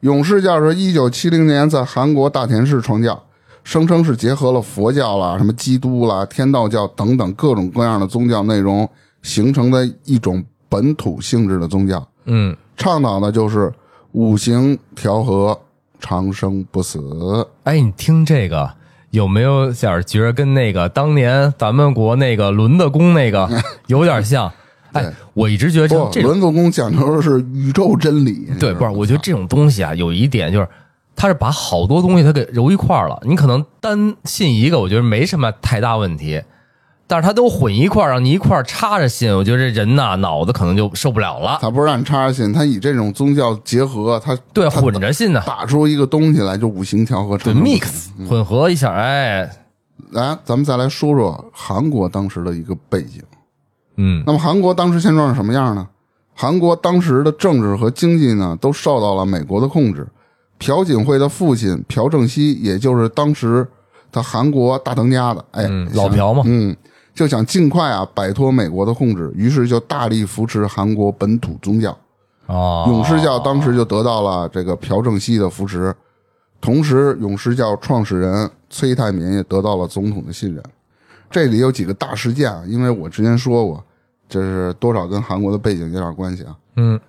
[0.00, 3.22] 勇士教是一九七零年在韩国大田市创教，
[3.64, 8.88] 声称是结合了佛教啦、什么基督啦、天道教等等各种各样的宗教内容
[9.22, 13.72] 形成的一种本土性质的宗教，嗯，倡导的就是
[14.12, 15.58] 五行调和、
[16.00, 17.46] 长生不死。
[17.64, 18.70] 哎，你听这个
[19.10, 23.48] 有没有点觉得跟那个当年咱们国那个轮子宫那个
[23.86, 24.50] 有点像？
[24.92, 28.48] 哎，我一直觉得这种伦子宫讲究的是宇宙真理。
[28.58, 30.68] 对，不是，我觉得这种东西啊，有一点就是，
[31.14, 33.20] 它是把好多东西它给揉一块儿了。
[33.24, 36.42] 你可能单信一个，我觉得没什么太大问题，
[37.06, 41.58] 但是它都混一块儿，让你一块儿插着信，我觉得这人呐脑子可能就受不了了。
[41.60, 49.50] 他不是让你插着信，他以这种宗教结合，他对，混着信呢，打出一个东西来，就五行调和对 mix 混合一下，哎，
[50.12, 53.22] 来，咱们再来说说韩国当时的一个背景。
[53.98, 55.86] 嗯，那么韩国当时现状是什么样呢？
[56.34, 60.06] 韩国当时的政治和经济呢，都受到了美国的控制。
[60.56, 63.66] 朴槿惠的父亲朴正熙，也就是当时
[64.10, 66.76] 的韩国大当家的，哎，嗯老朴嘛嗯，
[67.14, 71.90] 就想尽快啊摆脱美国的控制，于是就大力扶持韩国本土宗教。
[72.46, 75.94] 啊，勇士教当时就得到了这个朴正熙的扶持，
[76.60, 80.62] 同时勇士教创始人崔泰民也得到了总统的信任。
[81.30, 83.84] 这里有几个大事件啊，因为我之前说过，
[84.28, 86.56] 这是多少跟韩国的背景有点关系啊。
[86.76, 87.00] 嗯，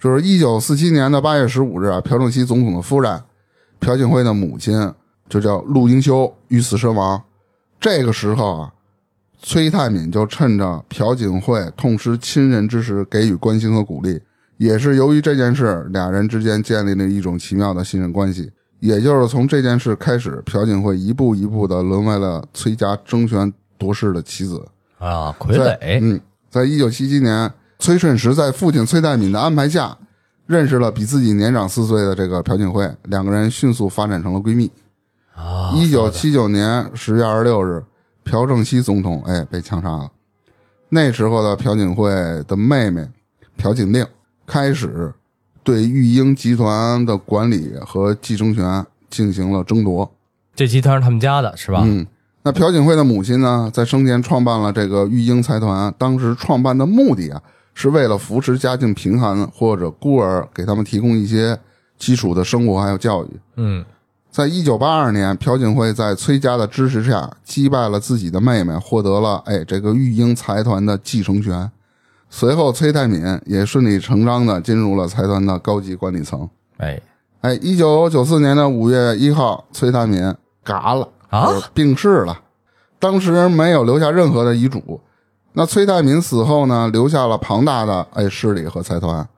[0.00, 3.20] 就是一九四七年的八月十五日啊，朴正熙总统的夫人
[3.78, 4.92] 朴槿惠的母亲
[5.28, 7.22] 就叫陆英修遇刺身亡。
[7.80, 8.72] 这个时候啊，
[9.40, 14.20] 崔泰敏就趁着朴槿惠痛失亲人之时给予关心和鼓励。
[14.58, 18.50] 也是由于这件事，俩人之间建立了一种奇妙的信任关系。
[18.78, 24.64] 也就是从这件事开始，朴槿惠一步一步的沦为了崔家争权夺势的棋子。
[24.98, 26.20] 啊，傀在儡，嗯，
[26.52, 29.96] 在一九七七年，崔顺实在父亲崔代敏的安排下，
[30.44, 34.70] 认识了比自己年长四岁的这个朴槿惠，两个人迅速发展成了闺蜜。
[35.34, 37.82] 啊，一九七九年十月二十六日，
[38.22, 40.10] 朴正熙总统哎被枪杀了。
[40.90, 42.10] 那时候的朴槿惠
[42.46, 43.08] 的妹妹
[43.56, 44.06] 朴槿令
[44.46, 45.10] 开始
[45.64, 50.12] 对育婴集团的管理和继承权进行了争夺。
[50.54, 51.80] 这集团是他们家的是吧？
[51.82, 52.06] 嗯，
[52.44, 57.40] 那朴槿惠的母亲呢，在生前创办了这个育婴财团，当时创办的目的啊，
[57.72, 61.56] 是为了扶持家境贫寒或者孤儿，给他们提供一些
[61.98, 63.28] 基础的生活还有教育。
[63.56, 63.84] 嗯，
[64.30, 71.70] 在一九八二年，朴槿惠在崔家的支持下击败了自己的妹妹，获得了哎这个育婴财团的继承权。
[72.28, 76.48] 随后，崔泰敏也顺理成章的进入了财团的高级管理层。
[76.78, 77.00] 哎
[77.42, 82.38] 哎，一九九四年的五月一号，崔泰敏嘎了啊病逝了。
[83.00, 85.00] 当时没有留下任何的遗嘱。
[85.54, 89.28] 那崔泰敏死后呢，留下了庞大的哎势力和财团。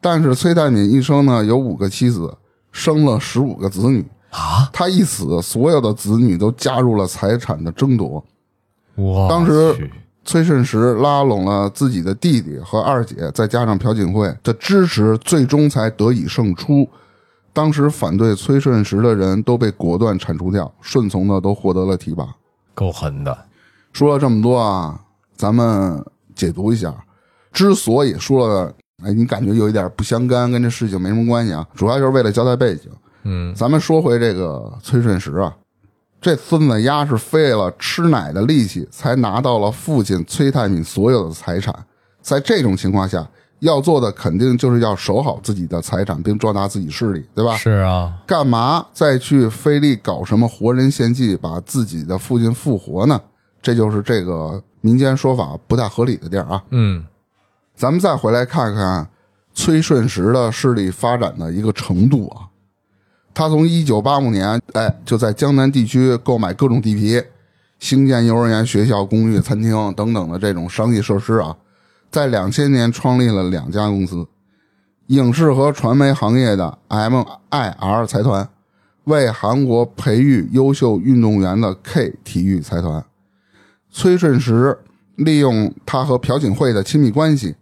[0.00, 2.36] 但是崔泰敏一生呢有五个妻子，
[2.70, 4.06] 生了十五个子女。
[4.30, 8.24] 啊，他一死，所有的子女都加入了财产的争夺。
[8.96, 9.90] 哇，当时
[10.24, 16.88] 崔顺实拉拢了自己的弟弟和二姐，再加上朴槿惠的支持，最终才得以胜出。
[17.52, 22.26] 当时反对崔顺实的人都被果断铲除掉，顺从的都获得了提拔。
[22.74, 23.36] 够狠的，
[23.92, 25.00] 说了这么多啊，
[25.36, 26.94] 咱们解读一下。
[27.52, 32.90] 之所以说了，哎，你感觉有一点不相干，跟这事情没什么关系啊，主要就是为了交代背景。
[33.24, 35.54] 嗯，咱们说回这个崔顺实啊，
[36.20, 41.74] 这孙子丫是费了吃奶的力气，才拿到了父亲崔泰敏所有的财产。
[42.22, 43.28] 在这种情况下，
[43.60, 47.56] 要做的肯定就是要守好自己的财产，并壮大自己势力，对吧？
[47.56, 53.20] 是啊，干嘛再去费力搞什么活人献祭，把自己的父亲复活呢？
[53.62, 56.62] 这就是这个民间说法不太合理的地儿啊。
[56.70, 57.04] 嗯，
[57.74, 59.06] 咱们再回来看看
[59.52, 62.48] 崔顺实的势力发展的一个程度啊。
[63.34, 67.22] 他从一九八五年，哎，就在江南地区购买各种地皮，
[67.78, 71.54] 兴建幼儿园、学校、公寓、餐厅等等的这种商业设施啊。
[72.10, 74.26] 在两千年创立了两家公司，
[75.06, 78.48] 影视和传媒行业的 MIR 财团，
[79.04, 83.04] 为韩国培育优秀运动员的 K 体育财团。
[83.92, 84.78] 崔顺实
[85.16, 87.54] 利用他和朴槿惠的亲密关系，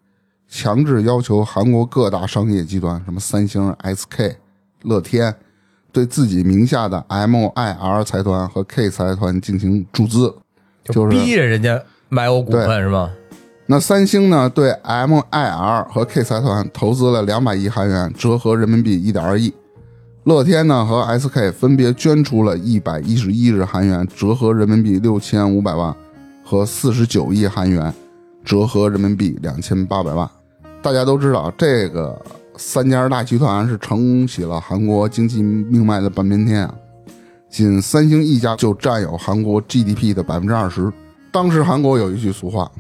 [0.49, 4.37] 强制要求韩国各大商业集团，什么三星、SK、
[4.83, 5.35] 乐天，
[5.93, 10.35] 对自己名下的 MIR 财团和 K 财团进行注资，
[10.85, 13.11] 就是逼着人家买我股份是吗？
[13.71, 19.53] 那三星呢，对 MIR 和 K 财团投资了两百亿韩元，折合人民币一点二亿。
[20.25, 25.95] 乐天呢和 SK 分别捐出了一百一十一日韩元，折合人民币六千五百万，
[26.43, 27.93] 和四十九亿韩元，
[28.43, 30.27] 折合人民币两千八百万。
[30.81, 32.19] 大家都知道，这个
[32.57, 36.75] 三家大集团是撑起了韩国经济命脉的半边天啊。
[37.51, 40.91] 仅三星一家就占有韩国 GDP 的百分之二十。
[41.31, 42.71] 当时韩国有一句俗话：“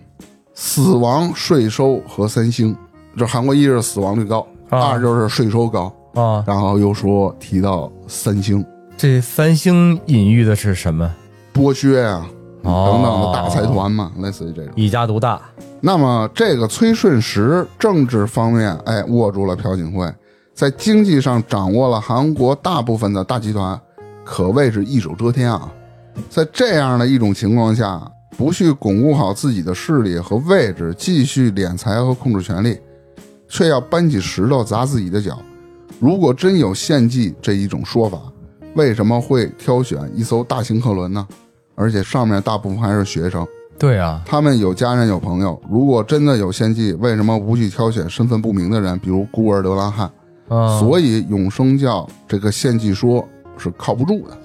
[0.60, 2.76] 死亡、税收和三星。”
[3.16, 5.92] 这韩国一是死亡率高，啊二就是税收高。
[6.14, 8.64] 啊，然后又说提到三星
[8.96, 11.08] 这三星隐喻的是什么？
[11.54, 12.26] 剥削呀、
[12.62, 14.72] 哦等等的大财团嘛，类似于这种。
[14.74, 15.40] 一家独大。
[15.80, 20.12] 那么这个崔顺实政治方面，哎，握住了朴槿惠，
[20.54, 23.80] 在经济上掌握了韩国大部分的大集团，
[24.24, 25.72] 可谓是一手遮天啊。
[26.28, 28.00] 在这样的一种情况下，
[28.36, 32.78] 不去巩固好自己的势力和位置，继续敛财和控制权力，
[33.48, 35.38] 却要搬起石头砸自己的脚。
[35.98, 38.20] 如果真有献祭这一种说法，
[38.74, 41.26] 为什么会挑选一艘大型客轮呢？
[41.74, 43.46] 而且上面大部分还是学生。
[43.78, 50.10] 对啊，他们有家人有朋友，如果真的有献祭，为什么不去挑选身份不明的人，比如孤儿流浪汉？
[50.48, 54.36] 啊，所以永生教这个献祭说是靠不住的。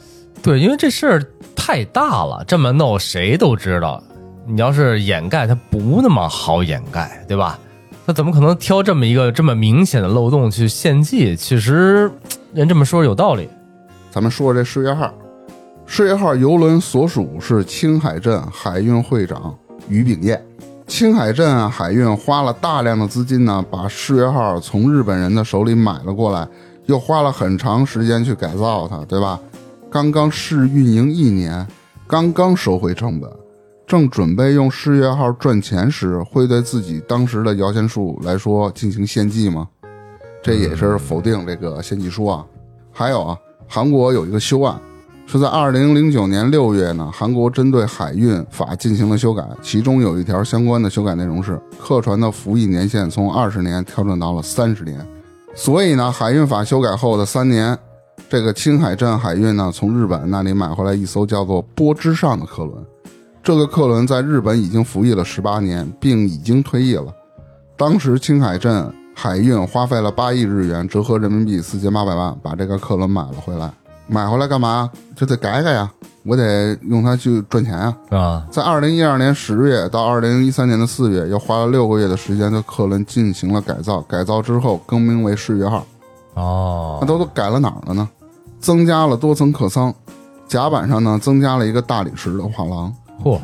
[0.43, 1.23] 对，因为这事儿
[1.55, 4.03] 太大了，这么弄谁都知道。
[4.45, 7.57] 你要是掩盖，它不那么好掩盖，对吧？
[8.05, 11.33] 他怎么可能挑这么一个这么明显的漏洞去献祭？
[11.33, 12.11] 其实
[12.53, 13.47] 人这么说有道理。
[14.11, 15.09] 咱们说说这世越号，
[15.85, 20.45] 世越号游轮所属是青海镇海运会长于炳彦。
[20.85, 26.45] 青海镇海运花了大量的资金呢，把世越号从日本人的手里买了过来，
[26.87, 29.39] 又花了很长时间去改造它，对吧？
[29.93, 31.67] 刚刚试运营一年，
[32.07, 33.29] 刚刚收回成本，
[33.85, 39.67] 正准备用世越号赚钱时，会对自己当时的摇钱树来说进行献祭吗？
[40.41, 42.45] 这也是否定这个献祭说啊。
[42.91, 44.81] 还有啊，韩国有一个修案，
[45.27, 55.05] 是在二零零九年六月呢，韩国针对海运法进行了修改，其中有一条相关的修改内容是，客船的服役年限从二十年调整到了三十年。
[55.53, 57.77] 所以呢，海运法修改后的三年，
[58.33, 62.73] 这个青海镇海运呢，从日本那里买回来一艘叫做“波之上”的客轮。
[63.43, 67.13] 这个客轮在日本已经服役了十八年，并已经退役了。
[67.77, 73.71] 当时青海镇海运花费了八亿日元，折合人民币四千八百万，把这个客轮买了回来。
[74.07, 74.89] 买回来干嘛？
[75.15, 75.91] 就得改改呀，
[76.23, 77.95] 我得用它去赚钱啊。
[78.09, 84.01] 啊，在二零一二年十月到二零一三年的四月，又花了六个月的时间对客轮进行了改造。
[84.01, 85.85] 改造之后更名为世越号。
[86.33, 88.09] 哦那哦，都都改了哪儿了呢？
[88.63, 89.93] 增加了多层客舱，
[90.47, 93.37] 甲板上呢增加了一个大理石的画廊，嚯，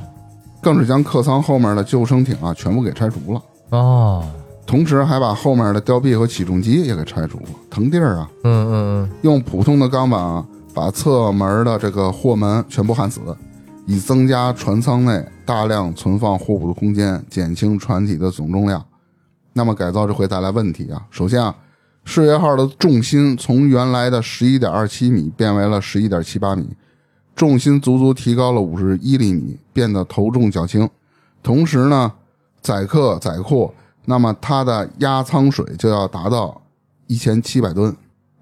[0.62, 3.42] 更是将客舱后面的救生艇啊全部给拆除了。
[3.72, 4.24] 哦，
[4.66, 8.32] 同时还把后面的吊臂和起重机也给拆除了，腾地儿啊！
[8.46, 13.20] 嗯嗯嗯，用普通的钢板啊把侧门的这个货门全部焊死，
[13.86, 18.82] 以增加船舱内大量存放货物的空间，减轻船体的总重量。
[19.52, 21.02] 那么改造就会带来问题啊！
[21.12, 21.54] 首先啊，
[22.10, 26.68] 世越号的重心从原来的十一点二七米变为了十一点七八米，
[27.36, 30.90] 重心足足提高了五十一厘米，变得头重脚轻。
[31.44, 32.12] 同时呢，
[32.62, 33.72] 载客载货，
[34.06, 36.60] 那么它的压舱水就要达到
[37.06, 37.96] 一千七百吨。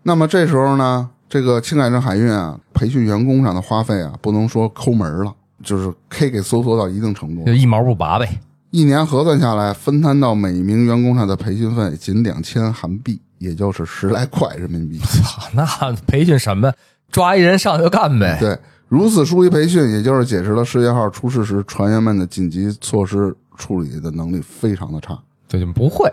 [0.03, 7.53] 那么这时候呢，这个青海镇海运啊，培训员工上的花费啊，不能说抠门了，就是 K 给搜索到一定程度就。
[7.53, 8.39] 一毛不拔呗。
[8.71, 15.00] 一年核算下来，分摊到每名员工上的培训费仅两千韩币，也就是十来块人民币。
[15.23, 15.65] 操，那
[16.08, 16.71] 培训什么？
[17.12, 18.38] 抓一人上去就干呗。
[18.39, 25.17] 对，如此疏于培训，也就是解释了世界号出事时船员们的紧急措施处理的能力非常的差。
[25.47, 26.12] 对，就不会。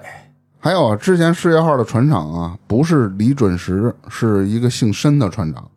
[0.61, 5.69] 还有啊，之前世界号的船长啊，不是李准时，是一个姓申的船长。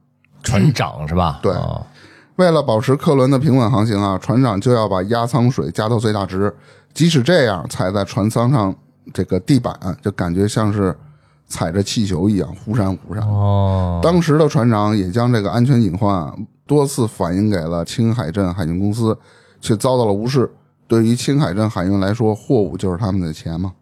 [0.43, 1.39] 船长是吧？
[1.41, 1.86] 对哦
[2.36, 6.53] 为了保持客轮的平稳航行啊，船长就要把压舱水加到最大值，
[6.93, 8.74] 即使这样，踩在船舱上
[9.11, 10.95] 这个地板就感觉像是
[11.48, 13.24] 踩着气球一样忽闪忽闪。
[13.28, 16.32] 哦，当时的船长也将这个安全隐患
[16.66, 19.18] 多次反映给了青海镇海运公司，
[19.62, 20.50] 却遭到了无视。
[20.88, 23.74] 对于青海镇海运来说，货物就是他们的钱嘛。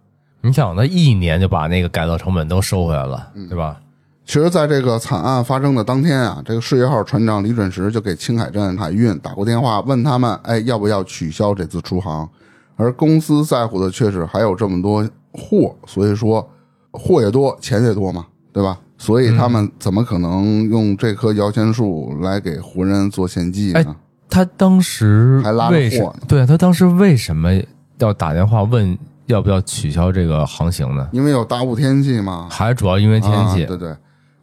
[0.42, 3.82] 你想，那一年就把那个改造成本都收回来了，对吧？
[4.26, 12.28] 其实，在这个惨案发生的当天啊，这个事业号船长李准时就给青海镇海运打过电话，问他们，哎，要不要取消这次出航？
[12.76, 16.48] 而公司在乎的却是还有这么多货，所以说
[16.96, 18.80] 货也多，钱也多嘛，对吧？
[18.98, 23.84] 所以他们怎么可能用这棵摇钱树来给胡人做献祭呢？
[23.86, 23.96] 哎
[24.28, 27.52] 他当时还拉着货呢对他当时为什么
[28.00, 31.08] 要打电话问要不要取消这个航行呢？
[31.12, 33.64] 因为有大雾天气嘛，还主要因为天气。
[33.64, 33.90] 啊，对对。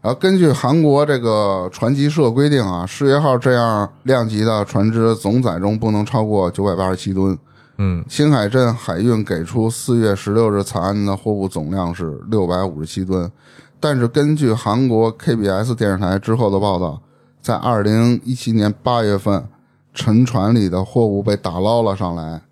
[0.00, 7.36] 然后根据韩国这个船级社规定啊，世越号这样量级的船只总载重不能超过九百八十七吨。
[7.84, 13.28] 嗯，青海镇海运给出四月十六日惨案的货物总量是六百五十七吨，
[13.80, 17.02] 但是根据韩国 KBS 电视台之后的报道，
[17.40, 19.44] 在二零一七年八月份，
[19.92, 22.42] 沉船里的货物被打捞了上来。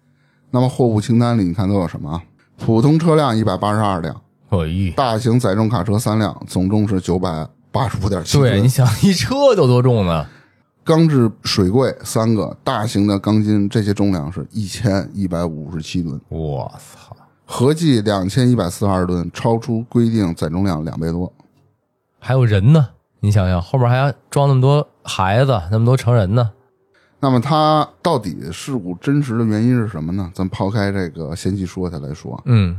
[0.50, 2.20] 那么货物清单里你看都有什么？
[2.58, 8.68] 普通车辆一百八十二辆，哎咦，大型载重卡车三辆，总重是九百八十五点七对，你。
[8.68, 10.26] 想一车都多重呢？
[10.90, 16.20] 钢制水柜三个，大型的钢筋这些重量是一千一百五十七吨。
[16.28, 17.16] 我操！
[17.46, 21.32] 合计两千一百四十二吨，超出规定载重量两倍多。
[22.18, 22.88] 还有人呢，
[23.20, 26.50] 你想想，后面还要装那么多孩子，那么多成人呢。
[27.20, 30.28] 那么它到底事故真实的原因是什么呢？
[30.34, 32.76] 咱抛开这个先期说它来说，嗯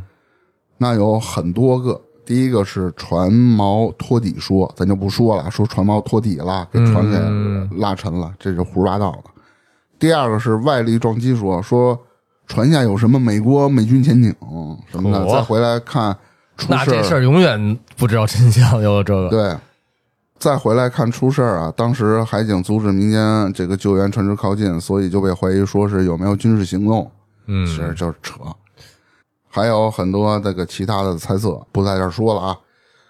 [0.80, 2.02] 那有很多个。
[2.32, 9.24] 第一个是船锚托底说，咱就不说了，说船锚托底了，给船给嗯拉沉了，这是胡说八道的。
[10.00, 12.00] 第二个是外力撞击说，说
[12.48, 14.34] 船下有什么美国美军潜艇
[14.90, 16.16] 什么的，嚯再回来看
[16.56, 19.28] 出事儿那这事儿永远不知道真相，有这个。
[19.30, 19.54] 对，
[20.40, 21.74] 再回来看出事儿啊！
[21.76, 27.12] 当时海警阻止民间这个救援船只靠近，所以就被怀疑说是有没有军事行动，
[27.48, 28.36] 嗯，其实就是扯。
[29.52, 32.58] 还有很多这个其他的猜测，不在这儿说了啊。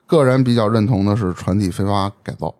[0.07, 2.53] 个人比较认同的是船体非法改造，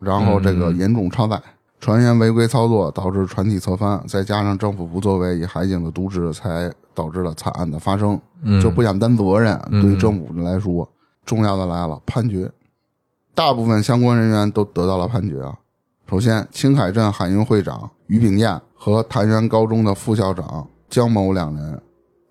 [0.00, 1.40] 然后这个严重超载，
[1.78, 8.20] 船员违规操作导致船体侧翻，再加上政府不作为，以海警的渎职，才导致了惨案的发生。
[8.42, 9.56] 嗯就不想担责任。
[9.70, 10.88] 对于政府来说，
[11.24, 12.50] 重要的来了，判决，
[13.34, 15.54] 大部分相关人员都得到了判决啊。
[16.08, 21.80] 首先，青海镇海运会长于炳燕和潭源高中的副校长江某两人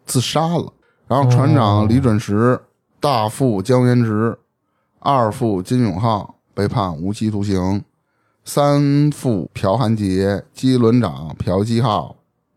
[0.05, 0.71] 自杀了，
[1.07, 2.59] 然后船长李准时、
[2.99, 4.37] 大副姜元直、
[4.99, 7.83] 二副金永浩被判无期徒刑，
[8.43, 12.15] 三副朴汉杰、机轮长朴基浩、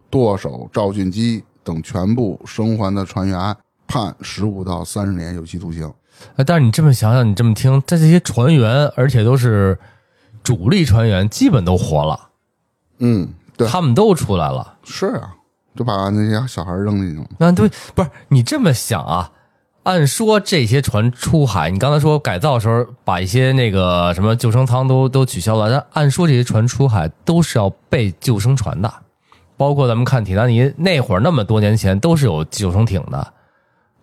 [0.08, 5.92] 舵手赵俊基等全部生还的船员判十五到三十年有期徒刑。
[6.36, 9.78] 哎但是你这么想想，你这么听，在这些船员，而且都是
[10.42, 12.30] 主力船员，基本都活了，
[12.98, 14.78] 嗯，对，他们都出来了。
[14.82, 15.36] 是啊，
[15.78, 17.26] 就把那些小孩扔进去了。
[17.38, 19.30] 那对，不是你这么想啊？
[19.84, 28.92] 按说这些船出海，你刚才说改造的时候把一些那个什么救生舱都都取消了，但按说这些船出海都是要备救生船的，
[29.56, 33.32] 包括咱们看《铁达尼》那会儿那么多年前都是有救生艇的，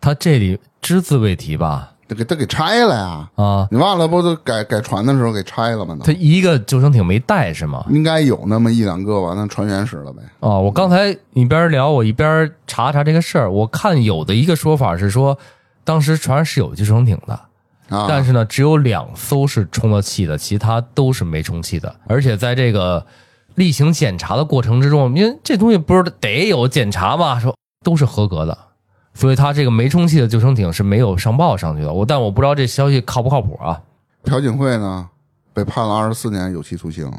[0.02, 1.92] 他这里只字未提吧？
[2.08, 3.30] 得给他给拆了呀！
[3.36, 5.96] 啊，你忘了不都改改船的时候给拆了吗？
[6.00, 7.84] 都他一个救生艇没带是吗？
[7.90, 10.22] 应该有那么一两个吧，那船员使了呗。
[10.40, 13.52] 哦，我刚才一边聊，我一边查查这个事儿。
[13.52, 15.38] 我看有的一个说法是说，
[15.84, 17.34] 当时船上是有救生艇的，
[17.90, 21.96] 啊，但是呢，只有两艘是充了气的，其他都是没充气的。
[22.08, 23.04] 而且在这个
[23.56, 28.58] 例行检查的过程之中，因为这东西不是得有检查嘛，说都是合格的，
[29.16, 31.92] 所以他这个没充气的救生艇是没有上报上去的。
[31.92, 33.82] 我但我不知道这消息靠不靠谱啊。
[34.24, 35.10] 朴槿惠呢
[35.54, 37.12] 被判了二十四年有期徒刑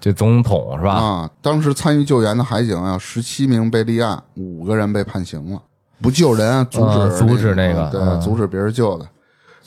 [0.00, 0.92] 这总统是吧？
[0.92, 1.30] 啊。
[1.40, 5.62] 当时参与救援的海警啊，十七名被立案，五个人被判刑了，
[6.02, 9.08] 不救人，阻止、啊阻止那个对，嗯阻止别人救的。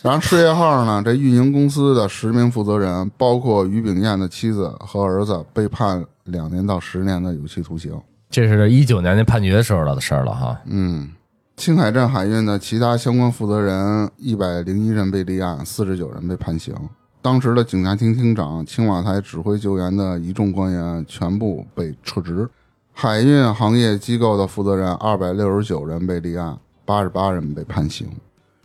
[0.03, 7.99] 然后事业号呢，这运营公司的十名负责人，包括于炳燕的妻子和儿子，被判两年到十年的有期徒刑。
[8.29, 10.55] 这是一九年那判决时候的事儿了哈。
[10.65, 11.09] 嗯，
[11.57, 16.73] 青海镇海运的其他相关负责人一百零一人被立案，四十九人被判刑。
[17.19, 22.47] 当时的警察厅厅长、青瓦台指挥救援的一众官员全部被撤职。
[22.93, 26.55] 海运行业机构的负责人二百六十九人被立案，
[26.85, 28.07] 八十八人被判刑。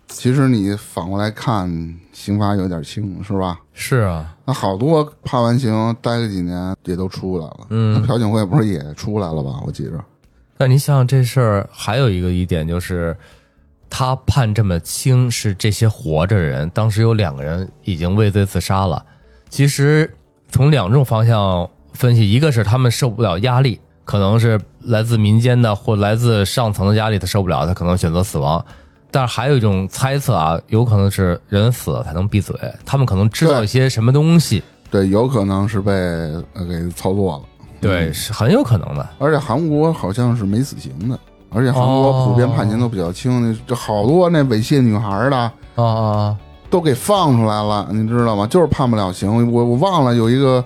[0.09, 3.59] 其实你反过来看，刑罚有点轻，是吧？
[3.73, 7.67] 是啊，那好多判完刑待个几年也都出来了。
[7.71, 9.63] 嗯那朴槿惠不是也出来了吧？
[9.67, 9.93] 我记着。
[10.63, 13.17] 但你想想这事儿，还有一个疑点就是，
[13.91, 19.05] 他判这么轻，是这些活着人，当时有两个人已经畏罪自杀了。
[19.51, 20.09] 其实
[20.53, 28.65] 从两种方向分析，一个是他们受不了压力，可能是来自民间的或来自上层的压力，他受不了，他可能选择死亡。
[29.11, 32.55] 但是还有一种猜测啊，有可能是人死了才能闭嘴，
[32.87, 35.93] 他们可能知道一些什么东西，对，有可能是被
[36.53, 37.45] 呃给操作了。
[37.83, 39.07] 对，是很有可能的。
[39.19, 41.19] 而且韩国好像是没死刑的，
[41.51, 45.37] 而且韩国普遍判刑都比较轻，这好多那猥亵女孩的
[45.75, 46.37] 啊啊
[46.71, 48.47] 都给放出来了，你知道吗？
[48.47, 49.53] 就是判不了刑。
[49.53, 50.65] 我我忘了有一个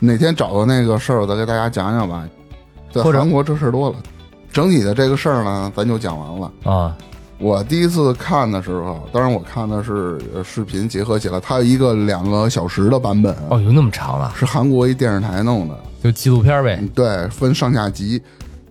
[0.00, 2.22] 哪天找到那个事儿，我再给大家讲讲吧。
[2.92, 3.96] 在韩国这事儿多了，
[4.52, 6.52] 整体的这个事儿呢，咱就讲完了。
[6.70, 6.96] 啊
[7.40, 16.88] 我第一次看的时候，当然我看的是呃视频结合起来，它有一个两个小时的版本，哦，有那么长了，是韩国一电视台弄的，就纪录片呗嗯。
[16.94, 18.20] 对，分上下集，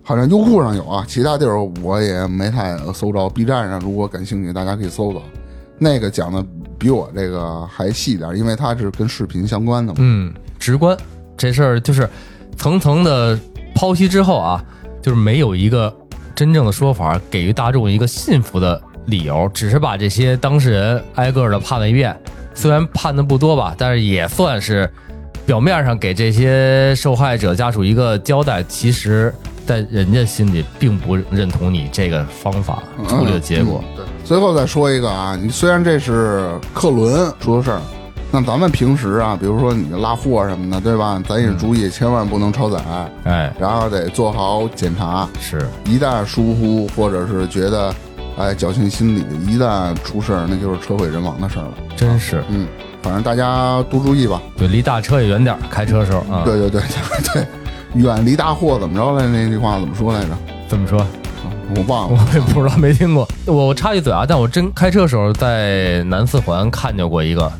[0.04, 3.28] 好像优酷上有啊，其他地儿我也没太搜着。
[3.30, 5.20] B 站上如果感兴趣，大家可以搜搜。
[5.76, 6.44] 那个讲的
[6.78, 9.98] 比我这个还细点儿，因为它是跟视频相关的嘛。
[10.00, 10.96] 嗯，直观
[11.36, 12.08] 这事儿就是
[12.56, 13.36] 层层的
[13.74, 14.64] 剖析之后啊，
[15.02, 15.92] 就是没有一个
[16.40, 22.18] 真正的说法给予大众一个信服的理由，只是把这些当事人挨个的判了一遍。
[22.54, 24.90] 虽然判的不多吧，但是也算是
[25.44, 28.62] 表面上给这些受害者家属一个交代。
[28.62, 29.30] 其实，
[29.66, 33.84] 在人家心里并不认同你这个方法处理的结果。
[33.90, 37.82] 嗯对，最后再说一个啊，你虽然这是克伦出的事儿，
[38.32, 41.20] 那咱们平时啊，比如说你拉货什么的，对吧？
[41.28, 42.78] 咱也注意，千万不能超载，
[43.24, 45.28] 哎，然后得做好检查。
[45.40, 47.92] 是，一旦疏忽，或者是觉得
[48.38, 51.72] 哎侥幸心理，一旦出事儿，那就是车毁人亡的事儿了。
[51.96, 52.68] 真是，嗯，
[53.02, 54.40] 反正大家多注意吧。
[54.56, 56.42] 对，离大车也远点儿，开车时候啊。
[56.44, 57.46] 对对对对对，
[58.00, 59.26] 远离大货怎么着来？
[59.26, 60.28] 那句话怎么说来着？
[60.68, 61.04] 怎么说，
[61.74, 62.38] 我忘了 我。
[62.38, 63.26] 也不知道，没听过。
[63.46, 67.50] 我我插一嘴啊，但我真开车时候在南四环看见过一个，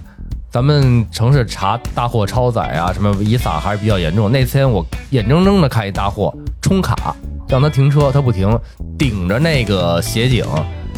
[0.50, 4.28] 咱们城市查大货超载啊，什么遗撒还是比较严重。
[4.32, 7.14] 那天我眼睁睁的看一大货冲卡，
[7.48, 8.58] 让他停车，他不停，
[8.98, 10.44] 顶着那个斜井，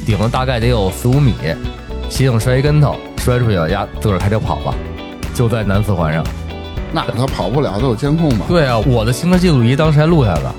[0.07, 1.35] 顶了大概得有四五米，
[2.09, 4.75] 斜井摔一跟头，摔出去了，呀，自个儿开车跑了，
[5.35, 6.25] 就在南四环上。
[6.91, 8.47] 那他跑不了，都有监控嘛。
[8.49, 10.55] 对啊，我的行车记录仪当时还录下来了，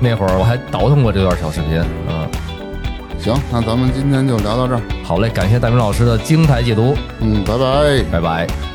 [0.00, 2.28] 那会儿我还倒腾过这段小视频，嗯。
[3.22, 4.82] 行，那咱们今天就聊到这儿。
[5.04, 8.02] 好嘞，感谢大明老师的精彩解读，嗯，拜拜。
[8.10, 8.71] 拜拜。